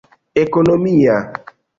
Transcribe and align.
ekonomia 0.41 1.17